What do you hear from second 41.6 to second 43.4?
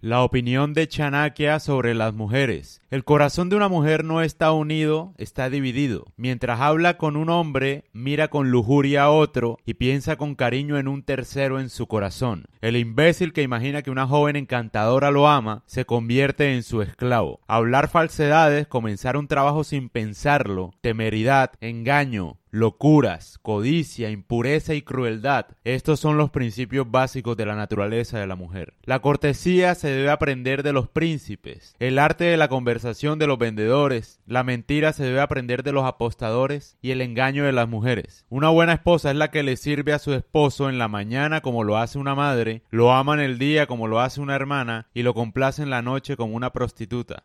lo hace una madre, lo ama en el